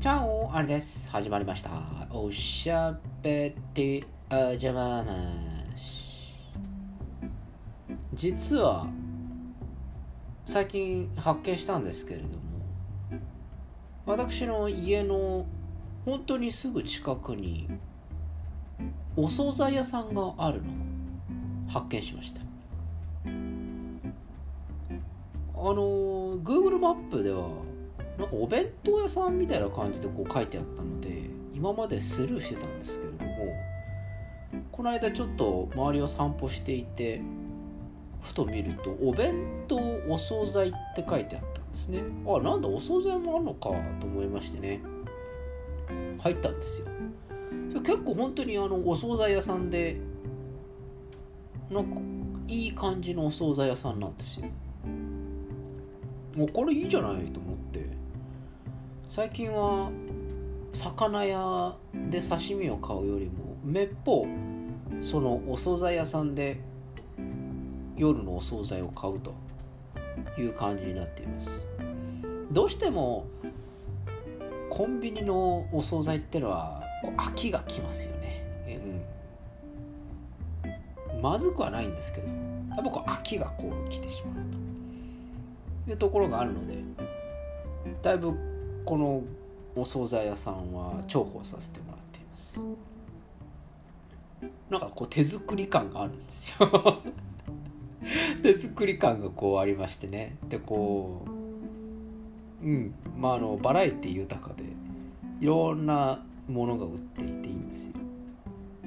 [0.00, 1.10] チャオあれです。
[1.10, 1.70] 始まりました。
[2.12, 5.12] おしゃべりあじゃまま
[5.76, 6.36] し
[8.14, 8.86] 実は
[10.44, 12.34] 最近発見したんですけれども
[14.06, 15.44] 私の家の
[16.04, 17.68] 本当にすぐ近くに
[19.16, 20.74] お惣菜屋さんがあるのを
[21.68, 22.40] 発見しました。
[25.60, 27.48] あの Google マップでは
[28.18, 33.54] なんかお弁当屋さんみたいな感じでこう書いてあったので今までスルーしてたんですけれども
[34.72, 37.22] この間ちょっと周りを散歩していて
[38.20, 39.76] ふと見ると「お弁当
[40.08, 42.02] お惣菜」って書いてあったんですね。
[42.26, 43.70] あなんだお惣菜もあるのか
[44.00, 44.80] と思いましてね。
[46.18, 46.88] 入ったんですよ。
[47.82, 50.00] 結構本当にあのお惣菜屋さんで
[51.70, 52.00] なんか
[52.48, 54.46] いい感じのお惣菜屋さんなんですよ。
[56.36, 57.56] もうこれいいじゃないと思っ
[59.08, 59.90] 最近は
[60.74, 61.74] 魚屋
[62.10, 66.60] で刺身を買うよりもめっぽうそのお惣菜屋さんで
[67.96, 69.32] 夜のお惣菜を買うと
[70.38, 71.66] いう感じになっています。
[72.52, 73.26] どうしても
[74.68, 76.82] コンビニのお惣菜ってのは
[77.16, 78.44] 飽きがきますよね、
[81.14, 82.34] うん、まずくはないんですけどや
[82.74, 84.34] っぱこう飽きがこう来てしまう
[85.86, 86.78] というところがあるので
[88.02, 88.47] だいぶ
[88.88, 89.22] この
[89.76, 92.58] お惣菜屋さんは重宝させてもらっています。
[94.70, 97.02] なんかこう手作り感があるんですよ。
[98.42, 100.38] 手作り感がこうありましてね。
[100.48, 101.20] でこ
[102.62, 104.64] ううんまああのバラエティ豊かで
[105.38, 107.94] いろんなものが売っていていいんですよ。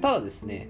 [0.00, 0.68] ただですね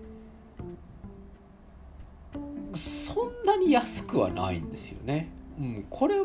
[2.74, 6.16] そんなに安くはないんですよね、うん、これ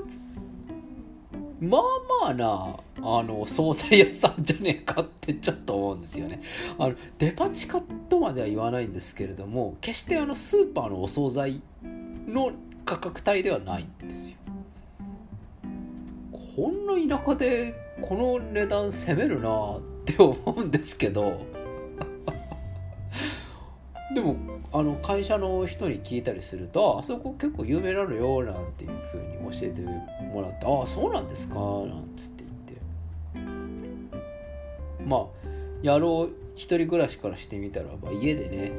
[1.59, 1.81] まあ
[2.21, 6.41] まあなあの惣菜屋さんじゃねえかってちょっと思うんですよね。
[6.77, 11.61] あのデパ地下とまでは言わないんですけれども決してあのスーパーのお惣菜
[12.27, 12.51] の
[12.85, 14.37] 価格帯ではないんですよ。
[16.55, 21.45] こんな田舎でこの値段攻めるなって思うんですけど。
[24.13, 24.35] でも
[24.79, 32.43] あの会社の人に聞いたりすると「あそこ結構有名なのよ」なんていうふうに教えてもらって「ああそうなんですか」なんつって
[33.33, 33.45] 言っ
[35.01, 35.03] て。
[35.03, 35.47] まあ
[35.83, 38.71] 野郎一人暮らしからしてみたら、まあ、家でね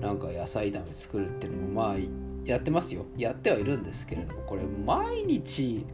[0.00, 1.96] なんか野菜炒め作るっていうのもまあ
[2.44, 3.04] やってますよ。
[3.16, 5.84] やってはいるんですけれどもこれ毎日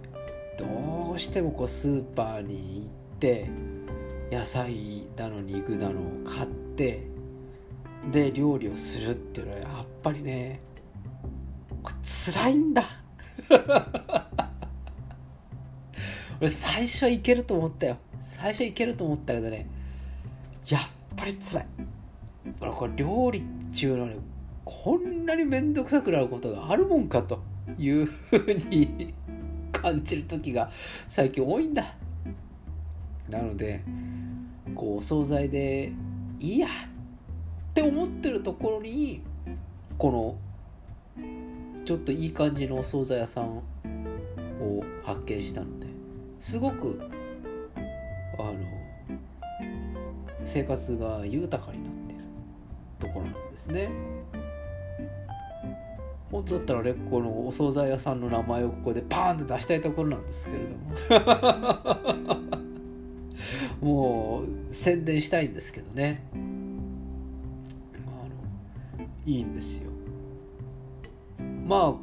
[0.58, 3.48] どうしてもこうスーパーに行って
[4.30, 7.15] 野菜だの肉だの買って
[8.10, 10.60] で料理をするっていうのはやっぱりね
[12.02, 12.84] 辛いんだ。
[16.40, 17.96] 俺最初はいけると思ったよ。
[18.20, 19.66] 最初はいけると思ったけどね
[20.68, 20.82] やっ
[21.16, 21.66] ぱり辛い。
[22.60, 24.20] 俺これ料理っちゅうのに
[24.64, 27.40] こんなに面倒くさくなることがあるもんかと
[27.78, 29.14] いうふうに
[29.72, 30.70] 感じる時が
[31.08, 31.94] 最近多いんだ。
[33.28, 33.82] なので
[34.74, 35.92] こうお惣菜で
[36.38, 36.70] いいやっ
[37.76, 39.20] って思ってるところに
[39.98, 41.22] この
[41.84, 43.62] ちょっといい感じのお惣菜屋さんを
[45.04, 45.86] 発見したので
[46.40, 46.98] すごく
[48.38, 48.54] あの
[50.46, 52.20] 生活が豊かになってる
[52.98, 53.90] ところなんですね。
[56.30, 60.60] 本当だったらねこのお惣菜屋さんの名前をここでパーンって出したいところなんですけれ
[61.18, 61.20] ど
[63.82, 63.82] も
[64.40, 66.24] もう宣伝したいんですけどね
[69.26, 69.90] いいんですよ。
[71.66, 71.94] まあ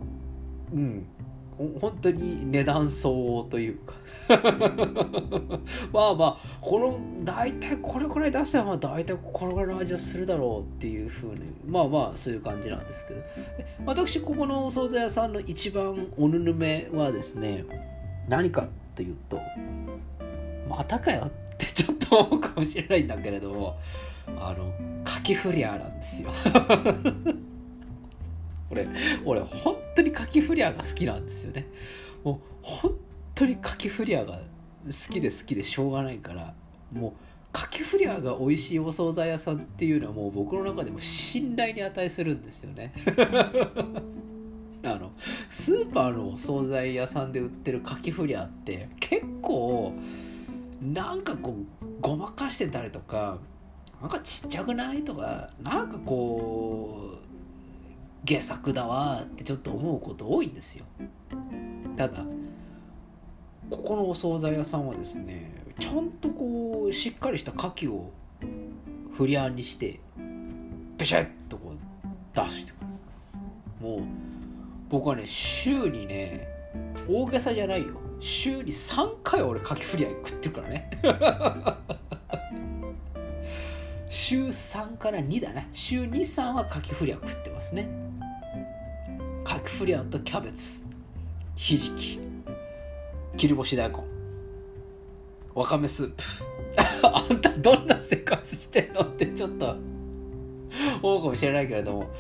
[0.74, 1.08] うん。
[1.80, 3.94] 本当に値段相応というか。
[5.92, 13.22] まあまあこの大体これくらい出せばまあ大体これぐらいの味はするだろうっていうふうにまあまあそういう感じなんですけど。
[13.86, 17.66] 私ここのお惣菜屋さんの一番おぬぬめはですね
[18.28, 19.40] 何かというと
[20.70, 23.78] またかよってちょっと思うかもしれないんだけれども
[24.28, 24.74] あの
[25.04, 26.32] カキフリアなんですよ。
[28.70, 28.88] 俺
[29.26, 31.68] 俺本当にカキフリアが好きなんですよね。
[32.24, 32.96] もう本
[33.36, 34.40] 当にカキフリアが
[34.86, 36.54] 好きで好きでしょうがないから
[36.92, 37.14] もう
[37.52, 42.94] カキフリアが美味しいお惣菜屋さんっていうのはもう僕の中でも信頼に値するんですよね。
[44.86, 45.12] あの
[45.50, 49.94] スーパーのお惣菜屋さんで売ってるカキフリアって結構
[50.82, 53.38] なんかこうごまかしてたりとか
[54.04, 60.84] なんかちっちゃくないとかなんかこう下作だわってちょっと思うこと多いんですよ。
[61.96, 62.26] ただ
[63.70, 68.12] ここのお惣菜屋さんはですねちゃんとこうしっかりした牡蠣を
[69.14, 70.02] フリアンにして
[70.98, 71.78] ペシャッとこう
[72.36, 72.88] 出してくる。
[73.80, 74.02] もう
[74.90, 76.46] 僕はね週にね
[77.08, 78.02] 大げさじゃないよ。
[78.20, 80.90] 週に3回俺牡蠣フリアン食ってるからね。
[84.14, 85.66] 週3から2だな。
[85.72, 87.90] 週23は牡蠣フリアン食ってますね。
[89.44, 90.86] 牡蠣フリアンとキャベツ。
[91.56, 92.20] ひじき。
[93.36, 93.96] 切り干し大根。
[95.56, 96.24] わかめスープ。
[97.08, 99.78] あんたどんな生活してんのってちょっと。
[101.02, 102.12] 思うかもしれないけれども。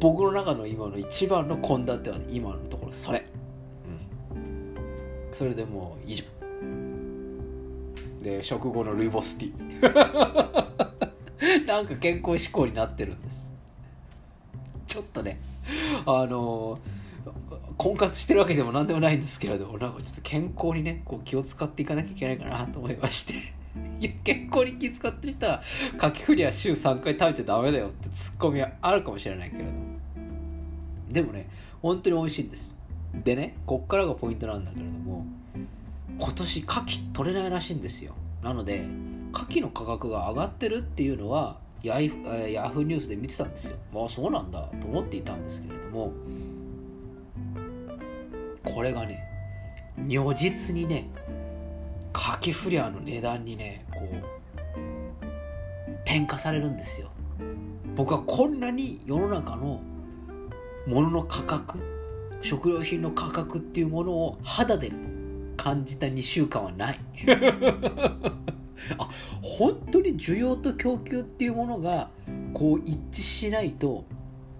[0.00, 3.26] 僕の中の今の一番の献立は今のところそれ、
[4.34, 4.74] うん、
[5.32, 6.24] それでもう以上。
[8.22, 10.85] で食後のルイボスティー
[11.66, 13.52] なんか健康志向になってるんです。
[14.86, 15.40] ちょっとね
[16.06, 16.78] あの
[17.76, 23.34] 婚活してるわけでも何でもないんですけれどもなんかちょっと健康にねこう気を使っていかなきゃいけないかなと思いまして。
[24.00, 25.62] いや健康に気使ってる人は
[25.98, 29.70] かきフリは週3回食べちゃダメだよってツッコミはあるかもしれないけれど
[31.10, 31.48] でもね
[31.82, 32.78] 本当に美味しいんです。
[33.14, 35.26] でねこっからがポイントなんだけれども
[36.18, 38.14] 今年牡蠣取れないらしいんですよ。
[38.42, 38.86] なので
[39.36, 42.08] 牡蠣の価格が上がってるっていうのはヤヤ
[42.70, 43.76] フーニュースで見てたんですよ。
[43.94, 46.12] ああそうなんだと思っていたんですけれども
[48.64, 49.22] これがね
[49.98, 51.10] 如実にね
[52.12, 54.14] カキフリアの値段にねこう
[56.04, 57.10] 転嫁されるんですよ。
[57.94, 59.80] 僕はこんなに世の中の
[60.86, 61.78] ものの価格
[62.42, 64.92] 食料品の価格っていうものを肌で
[65.56, 67.00] 感じた2週間はない。
[68.98, 69.08] あ
[69.42, 72.10] 本当に需要と供給っていうものが
[72.54, 74.04] こう一致しないと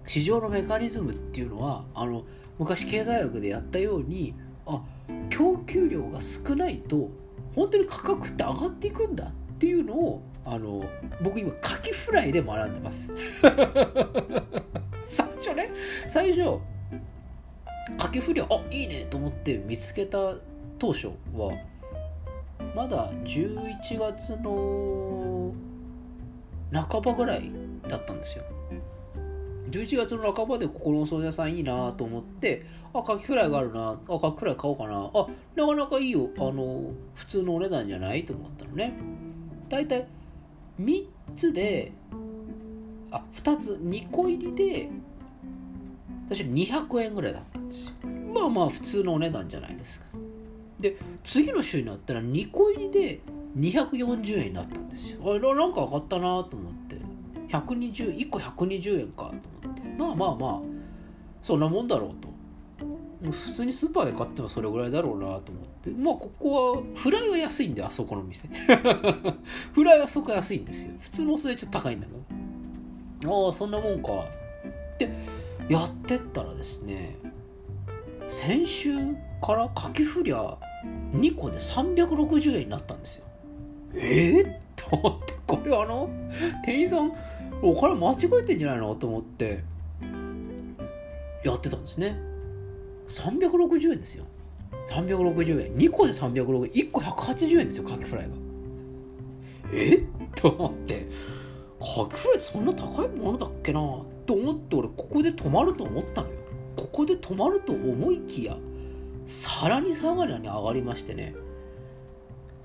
[0.05, 2.23] 市場のメカニズムっていうのはあの
[2.59, 4.33] 昔経済学でやったように
[4.65, 4.81] あ
[5.29, 7.09] 供給量が少ないと
[7.55, 10.85] 本当に価格って上がっていくんだっていうのをあの
[11.21, 13.13] 僕今カキフライで学んでます。
[15.03, 15.71] 最初ね
[16.07, 16.59] 最初
[17.97, 20.35] カキフライあいいねと思って見つけた
[20.79, 21.51] 当初は
[22.77, 25.51] まだ11月の
[26.71, 27.51] 半ばぐらい
[27.87, 28.43] だったんですよ。
[29.71, 38.93] 11月の半ばでここのお惣菜屋さんいいなと思ってあカキフライがあるなあカキフライ買おうかなあなかなかいいよあの普通のお値段じゃないと思ったのね。
[39.69, 40.07] だいたい
[40.79, 41.91] 3つで
[43.09, 44.87] あ2つ2個入りで
[46.29, 47.93] 確か200円ぐらいだったんですよ。
[48.35, 50.26] まあまあ普通のお値段じゃないですか。
[50.79, 53.21] で次の週になったら2個入りで
[53.57, 55.19] 240円になったんですよ。
[55.23, 56.97] あれなんか上がったなと思って。
[57.49, 59.31] 120 1個120円か
[59.61, 59.81] と思って。
[59.97, 60.61] まあまあまあ
[61.41, 62.27] そんなもんだろうと。
[63.31, 65.89] 普通にスーパーで買ってもそれぐらいだろうなと思って。
[65.89, 68.47] まあここはフライは安いんであそこの店。
[69.73, 70.93] フライはそこ安いんですよ。
[70.99, 72.13] 普通のお酢でちょっと高いんだけ
[73.27, 73.47] ど。
[73.47, 74.25] ああそんなもんか。
[74.99, 75.11] で
[75.69, 77.17] やってったらですね
[78.29, 78.95] 先週
[79.41, 80.57] からかきふりゃ
[81.13, 83.25] 2個で360円になったんですよ。
[83.95, 86.09] ええ、と思ってこれあの
[86.65, 87.11] 店員さん
[87.61, 88.93] お金間違えてんじゃないの？
[88.95, 89.63] と思って
[91.43, 92.19] やってたんですね。
[93.07, 94.25] 360円ですよ。
[94.89, 95.73] 360円。
[95.75, 96.71] 2個で360円。
[96.71, 98.31] 1個180円ですよカキフライが。
[99.73, 100.05] え
[100.35, 101.07] と思って
[101.79, 103.79] カキフライそんな高いものだっけな？
[104.25, 106.33] と思って俺ここで止まると思ったのよ。
[106.75, 108.55] ここで止まると思いきや
[109.27, 111.35] さらにさらに上がりましてね。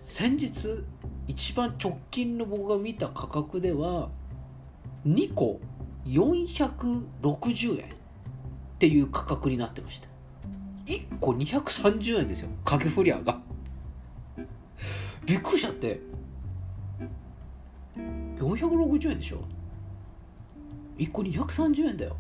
[0.00, 0.84] 先日
[1.26, 4.08] 一番直近の僕が見た価格では
[5.06, 5.60] 2個
[6.06, 7.88] 460円っ
[8.78, 10.08] ていう価格になってました。
[10.86, 12.48] 1個230円ですよ。
[12.64, 13.40] かけフリアが。
[15.24, 16.00] びっくりしちゃって。
[18.38, 19.38] 460円でしょ
[20.98, 22.16] ？1個230円だよ。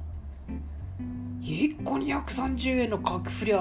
[1.42, 3.60] 1個230円のかけフリアち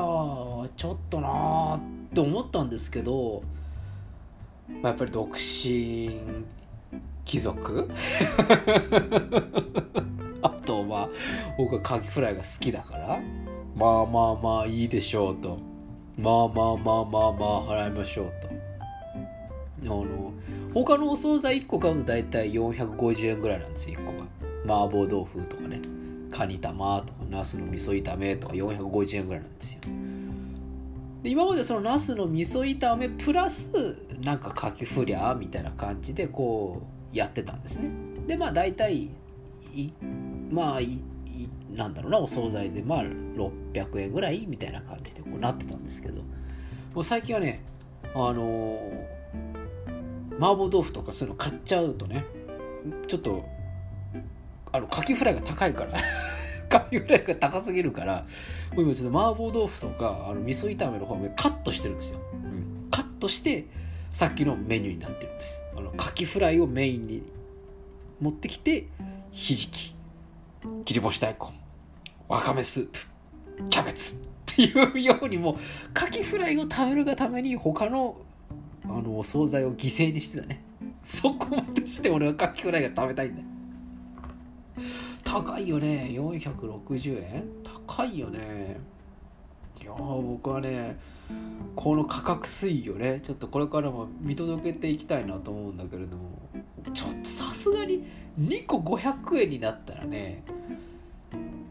[0.85, 1.81] ょっとなーっ
[2.13, 3.43] て思ったんですけど、
[4.67, 6.21] まあ、やっぱり独身
[7.25, 7.89] 貴族？
[10.43, 11.09] あとまあ
[11.57, 13.19] 僕はカキフライが好きだから？
[13.75, 15.57] まあまあまあいいでしょうと。
[16.17, 18.49] まあまあまあまあまあ払いましょうと。
[19.83, 20.31] あの
[20.73, 24.25] 他のお惣菜1個買うと大体450円ぐらいなんですよ1個が。
[24.85, 25.81] 麻婆豆腐とかね。
[26.31, 29.81] カニ玉とかナスの味噌炒めとか450円ぐらいなんですよ。
[31.23, 33.69] で今までそのナスの味噌炒めプラス
[34.23, 36.81] なんかかきフリャーみたいな感じでこ
[37.13, 37.89] うやってたんですね。
[38.25, 39.09] でまあ大体
[40.49, 40.99] まあい
[41.75, 46.21] なんだろうなお惣菜でまあ600円ぐらいみたいな感じでこうなってたんですけど。
[46.93, 47.63] もう最近はね
[48.13, 48.91] あのー、
[50.37, 52.25] 麻婆豆腐とかそういうの買っちゃうとね
[53.07, 53.45] ちょっと
[54.71, 55.91] あのカキフライが高いから。
[56.69, 58.25] カキフライが高すぎるから
[58.73, 63.65] もう今ちょっと麻婆豆腐とかあの味噌炒めの方もカットしてるんですよ、うん、カットして
[64.11, 65.63] さっきのメニューになってるんです。
[65.75, 67.23] あのカキフライをメインに
[68.21, 68.87] 持ってきて
[69.31, 69.95] ひじき
[70.85, 71.47] 切り干し大根
[72.27, 72.99] わかめスープ
[73.69, 75.57] キャベツっていうようにも
[75.93, 78.17] カキフライを食べるがために他の
[78.85, 80.63] あのお惣菜を犠牲にしてたね。
[81.03, 83.47] そこまでして俺はカキフライが食べたいんだよ
[85.23, 86.09] 高いよね。
[86.11, 87.43] 460円？
[87.87, 88.79] 高いよね。
[89.81, 90.99] いや僕はね
[91.75, 96.39] この価格推移をねちょっとこれからも見届けていきたいなと思うんだけれども。
[96.93, 98.03] ちょっとさすがに
[98.39, 100.43] 2個500円になったらね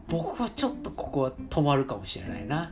[0.07, 2.71] 僕はちょっとここは止まるかもしれないな。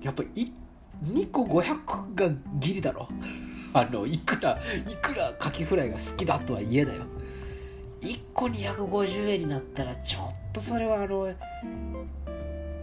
[0.00, 2.30] やっぱ2個500が
[2.60, 3.08] ギリだろ。
[3.74, 4.58] あのいくら
[4.88, 7.02] いくらカキフライが好きだとはいえだよ
[8.00, 11.28] 1個250円になったらちょっとそれはあの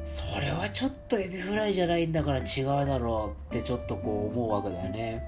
[0.03, 5.23] それはちょっとエビフライじゃないんだから違うだろうってちょっとこう思うわけだよね。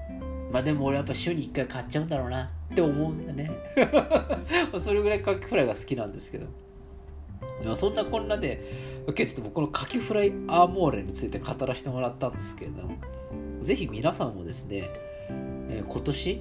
[0.52, 3.50] まあでも俺やっぱ週に1回買っちゃうんだろうなって思うんだよね。
[4.78, 6.46] それぐらいカキフライが好きなんですけど。
[7.64, 12.94] まあそんなこんなで今日ちょっと僕のカキフライアーモーレについて語らせてもらったんですけれども
[13.62, 14.90] ぜひ皆さんもですね、
[15.68, 16.40] えー、今年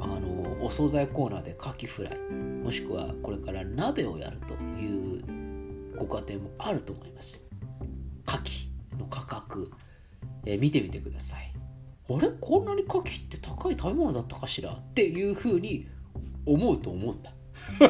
[0.00, 5.24] あのお惣菜コーナーでカキフライもしくはこれから鍋をやるという
[5.96, 7.44] ご家庭もあると思います。
[8.26, 9.70] 牡蠣の価格、
[10.44, 11.52] えー、見てみてください。
[12.08, 12.30] あれ？
[12.40, 14.70] こんなに牡蠣って高い食べ物だったかしら？
[14.70, 15.88] っていうふうに
[16.46, 17.32] 思うと思うんだ。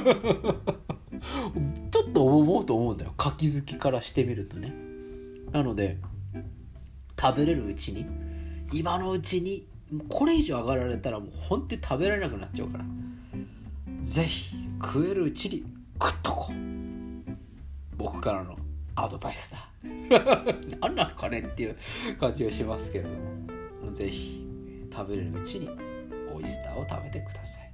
[1.91, 3.13] ちょっと思うと思うんだよ。
[3.19, 4.73] 牡蠣好きからしてみるとね。
[5.53, 5.99] なので
[7.21, 8.07] 食べれるうちに
[8.73, 9.68] 今のうちに
[10.09, 12.85] これ以上上がられたらもう本当に食べられなくなっちゃうから。
[14.05, 15.65] ぜひ食えるうちに
[16.01, 16.55] 食っとこう。
[17.97, 18.57] 僕からの
[18.95, 19.69] アドバイスだ。
[20.81, 21.77] 何なのかねっていう
[22.19, 23.39] 感じがしますけれども。
[23.93, 24.47] ぜひ
[24.93, 25.69] 食べれるうちに
[26.35, 27.73] オイスターを食べてください。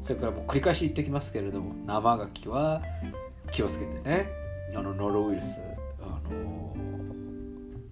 [0.00, 2.82] それからもう繰り返し言ってきますけれども生牡蠣は
[3.50, 4.28] 気をつけてね。
[4.74, 5.60] あのノロウイルス、
[6.00, 6.76] あの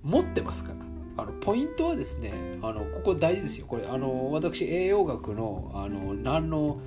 [0.03, 0.88] 持ってますから。
[1.19, 2.33] あのポイントはですね
[2.63, 3.67] あのここ大事ですよ。
[3.67, 6.81] これあの私栄養学のあの何の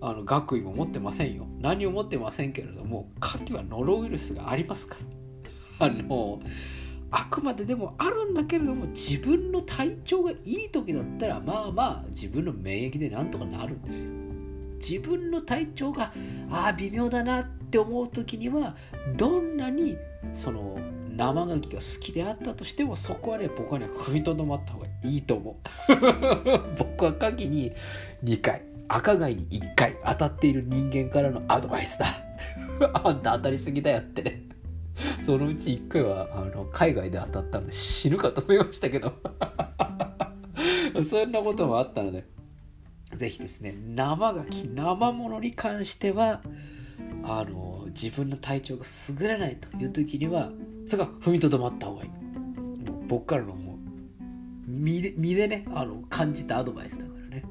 [0.00, 1.46] あの学位も持ってませんよ。
[1.58, 4.98] 何も持ってませんけれども牡蠣はノロウイルスがありますか
[5.80, 5.86] ら。
[5.86, 6.40] あの
[7.10, 14.10] あくまででもあるんだけれども自分の体調がいい時だったらまあまあ自分の免疫でなんとかなるんですよ。
[14.80, 16.12] 自分の体調が
[16.50, 18.76] ああ微妙だなって思う時には
[19.16, 19.96] どんなに
[20.34, 20.76] その
[21.16, 25.54] 生牡蠣が好きであったとしてもそこはね僕はね踏みとどまった方がいいと思う。
[26.78, 27.72] 僕は牡蠣に
[28.24, 32.06] 2回赤貝に1回当たっている人間からのアドバイスだ。
[32.94, 34.42] あんた当たりすぎだよってね。
[35.20, 39.12] そのうち1回はあの海外で当たったので死ぬかと思いましたけど。
[41.02, 42.24] そんなこともあったので
[43.16, 46.42] ぜひですね生牡蠣生ものに関しては
[47.24, 48.84] あの自分の体調が
[49.20, 50.50] 優れないという時には
[50.86, 52.10] それが踏みとどまった方がいい。
[53.08, 53.76] 僕からのもう
[54.66, 57.44] 身で身でねあの感じたアドバイスだからね、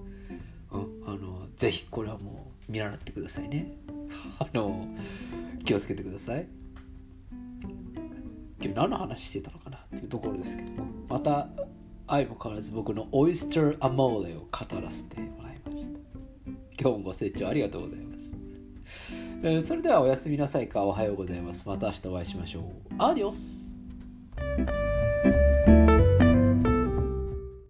[0.72, 3.78] うん、あのぜひこれはもう見習ってくださいね。
[4.40, 4.88] あの
[5.64, 6.48] 気をつけてください。
[8.60, 10.86] 今日何の話してたのかなっていうところですけども。
[11.10, 11.50] また
[12.08, 15.90] 相も変わらず僕のオイスターアモーレを語らせてもらいました。
[16.80, 18.11] 今日もご清聴ありがとうございます。
[19.42, 20.84] それではおやすみなさいか。
[20.84, 21.68] おはようございます。
[21.68, 22.64] また明日お会いしましょう。
[23.00, 23.61] アディオス。